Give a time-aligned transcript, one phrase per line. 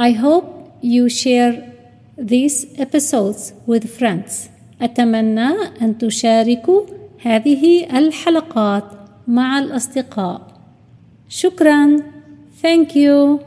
[0.00, 1.72] I hope you share
[2.16, 4.48] these episodes with friends.
[4.82, 5.48] أتمنى
[5.82, 6.82] أن تشاركوا
[7.22, 8.84] هذه الحلقات
[9.28, 10.60] مع الأصدقاء.
[11.28, 11.96] شكرا.
[12.62, 13.40] Thank you.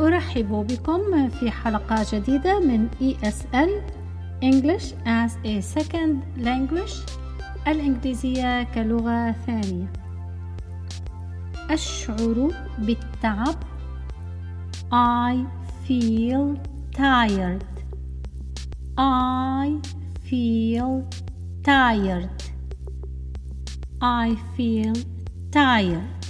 [0.00, 3.70] أرحب بكم في حلقة جديدة من ESL
[4.42, 6.94] English as a Second Language
[7.68, 10.09] الإنجليزية كلغة ثانية
[11.70, 13.54] أشعر بالتعب
[14.92, 15.34] I
[15.86, 16.58] feel
[16.92, 17.64] tired
[18.98, 19.80] I
[20.28, 20.92] feel
[21.62, 22.42] tired
[24.02, 24.96] I feel
[25.52, 26.20] tired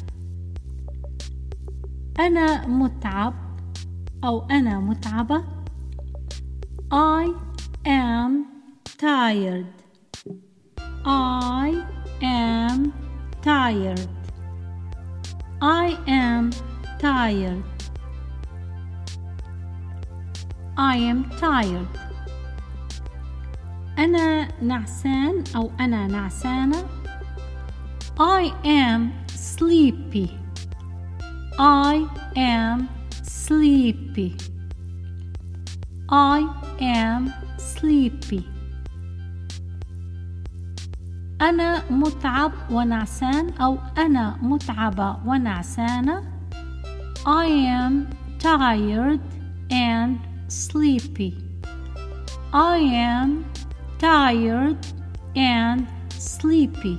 [2.21, 3.35] أنا متعب
[4.25, 5.45] أو أنا متعبة
[6.93, 7.29] I
[7.87, 8.45] am
[8.99, 9.73] tired
[11.07, 11.75] I
[12.23, 12.93] am
[13.43, 14.20] tired
[15.62, 16.52] I am
[17.00, 17.64] tired
[20.78, 21.88] I am tired
[23.98, 26.86] أنا نعسان أو أنا نعسانة
[28.20, 30.30] I am sleepy
[31.60, 32.90] I am
[33.24, 34.38] sleepy
[36.10, 36.48] I
[36.80, 38.44] am sleepy
[41.41, 46.23] أنا متعب ونعسان أو أنا متعبة ونعسانة
[47.27, 48.07] I am
[48.39, 49.21] tired
[49.71, 50.19] and
[50.49, 51.33] sleepy
[52.53, 53.45] I am
[53.99, 54.77] tired
[55.37, 56.99] and sleepy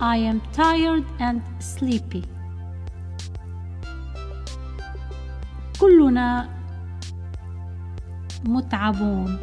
[0.00, 2.24] I am tired and sleepy
[5.80, 6.48] كلنا
[8.44, 9.38] متعبون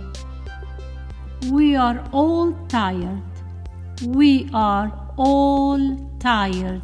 [1.52, 3.35] We are all tired
[4.07, 5.81] We are all
[6.19, 6.83] tired.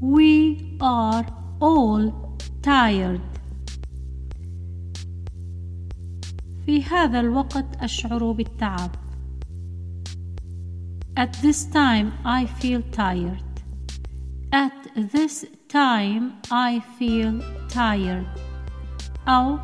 [0.00, 1.26] We are
[1.60, 2.12] all
[2.62, 3.20] tired.
[6.66, 8.90] في هذا الوقت أشعر بالتعب.
[11.16, 13.42] At this time I feel tired.
[14.52, 14.72] At
[15.12, 18.26] this time I feel tired.
[19.28, 19.58] أو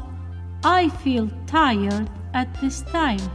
[0.64, 3.30] I feel tired at this time.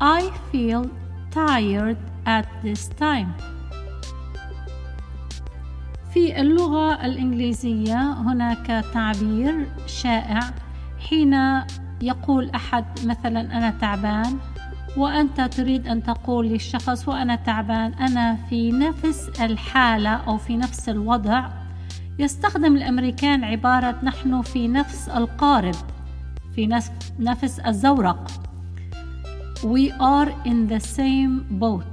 [0.00, 0.90] I feel
[1.31, 3.31] tired at this time.
[6.13, 10.39] في اللغة الإنجليزية هناك تعبير شائع
[11.09, 11.33] حين
[12.01, 14.37] يقول أحد مثلا أنا تعبان
[14.97, 21.49] وأنت تريد أن تقول للشخص وأنا تعبان أنا في نفس الحالة أو في نفس الوضع
[22.19, 25.75] يستخدم الأمريكان عبارة نحن في نفس القارب
[26.55, 26.67] في
[27.19, 28.48] نفس الزورق
[29.63, 31.85] we are in the same boat.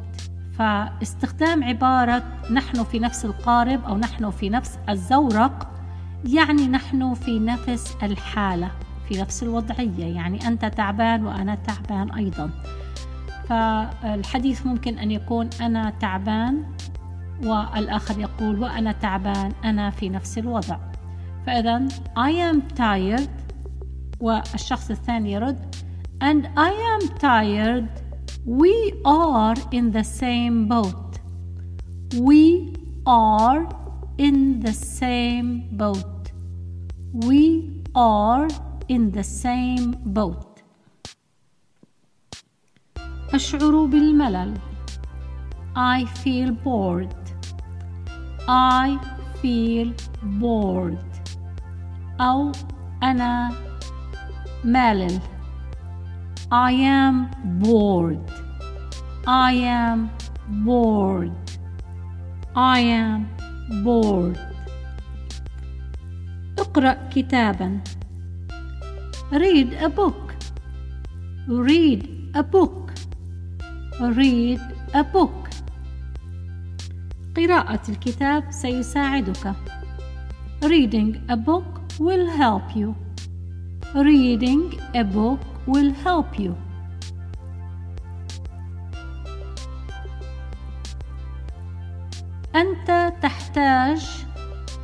[0.59, 5.71] فاستخدام عبارة نحن في نفس القارب أو نحن في نفس الزورق
[6.25, 8.71] يعني نحن في نفس الحالة
[9.09, 12.51] في نفس الوضعية يعني أنت تعبان وأنا تعبان أيضا.
[13.49, 16.65] فالحديث ممكن أن يكون أنا تعبان
[17.45, 20.79] والآخر يقول وأنا تعبان أنا في نفس الوضع.
[21.47, 21.89] فإذا
[22.19, 23.31] I am tired
[24.21, 25.75] والشخص الثاني يرد
[26.20, 27.90] and I am tired.
[28.46, 31.20] We are in the same boat.
[32.18, 32.74] We
[33.06, 33.68] are
[34.18, 36.32] in the same boat.
[37.14, 38.48] We are
[38.88, 40.48] in the same boat.
[43.34, 44.58] أشعر بالملل.
[45.76, 47.16] I feel bored.
[48.48, 49.00] I
[49.42, 49.94] feel
[50.24, 50.98] bored.
[52.20, 52.52] أو
[53.04, 53.52] أنا
[54.64, 55.20] مالل.
[56.53, 58.21] I am bored.
[59.27, 60.11] I am
[60.65, 61.33] bored.
[62.55, 63.27] I am
[63.83, 64.39] bored.
[66.59, 67.81] اقرأ كتابا.
[69.33, 70.35] Read a book.
[71.49, 72.93] Read a book.
[74.01, 74.61] Read
[74.95, 75.51] a book.
[77.37, 79.55] قراءة الكتاب سيساعدك.
[80.63, 82.95] Reading a book will help you.
[83.95, 86.53] Reading a book will help you.
[92.57, 94.27] أنت تحتاج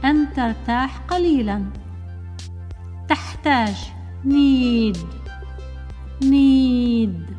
[0.05, 1.65] أن ترتاح قليلا.
[3.09, 3.93] تحتاج.
[4.25, 4.99] Need.
[6.21, 7.35] Need.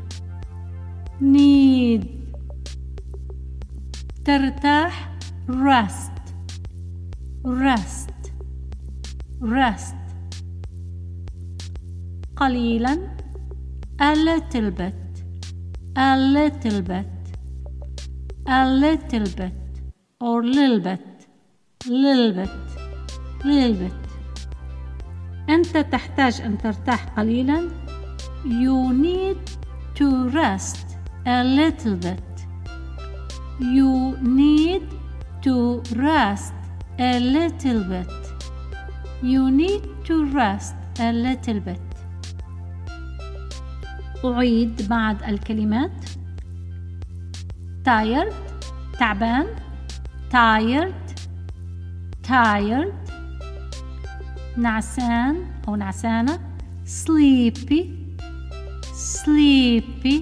[1.22, 2.06] Need.
[4.25, 5.18] ترتاح.
[5.50, 6.34] Rest.
[7.45, 8.31] Rest.
[9.42, 9.95] Rest.
[12.36, 13.23] قليلا.
[14.03, 14.94] a little bit
[15.97, 17.06] a little bit
[18.47, 19.53] a little bit
[20.20, 21.00] or little bit
[21.87, 22.50] little bit
[23.44, 23.93] little bit
[25.49, 27.70] أنت تحتاج أن ترتاح قليلا
[28.44, 29.38] you need
[29.94, 30.87] to rest
[31.26, 32.29] a little bit
[33.61, 34.82] you need
[35.43, 36.55] to rest
[36.99, 38.12] a little bit
[39.23, 41.92] you need to rest a little bit
[44.25, 46.06] أعيد بعض الكلمات.
[47.86, 48.34] Tired
[49.00, 49.46] تعبان.
[50.31, 50.94] Tired
[52.28, 52.94] tired.
[54.58, 55.36] نعسان
[55.68, 56.40] أو نعسانة.
[56.86, 58.04] Sleepy
[58.94, 60.18] sleepy.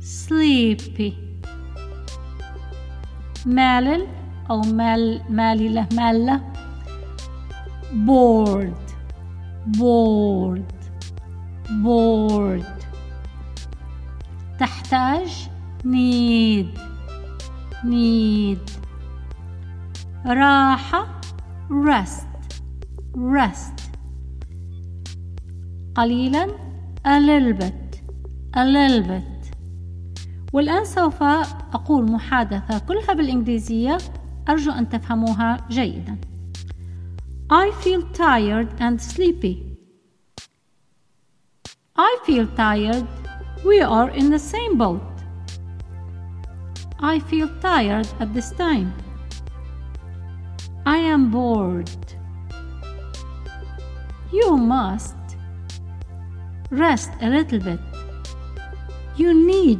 [0.00, 1.12] Sleepy.
[3.46, 4.06] مالل
[4.50, 6.40] أو مال ماللة مالة.
[8.06, 8.86] Bored
[9.78, 10.75] bored.
[11.68, 12.86] Bored
[14.58, 15.48] تحتاج
[15.84, 16.78] need.
[17.84, 18.70] need.
[20.26, 21.20] راحة
[21.70, 22.60] rest.
[23.16, 23.82] rest.
[25.94, 26.46] قليلا
[27.06, 28.00] a little bit.
[28.56, 29.56] a little bit.
[30.52, 33.98] والآن سوف أقول محادثة كلها بالإنجليزية.
[34.48, 36.16] أرجو أن تفهموها جيدا.
[37.52, 39.65] I feel tired and sleepy.
[41.95, 43.07] I feel tired
[43.65, 45.01] we are in the same boat
[46.99, 48.93] I feel tired at this time
[50.85, 51.89] I am bored
[54.31, 55.15] You must
[56.69, 57.79] rest a little bit.
[59.17, 59.79] You need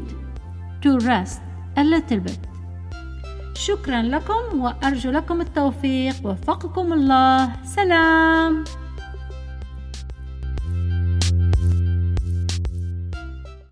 [0.82, 1.42] to rest
[1.78, 2.40] a little bit.
[3.54, 8.64] شكرا لكم وأرجو لكم التوفيق وفقكم الله سلام